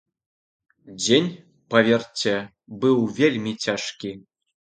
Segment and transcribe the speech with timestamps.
[1.01, 1.27] Дзень,
[1.75, 2.33] паверце,
[2.85, 4.11] быў вельмі цяжкі.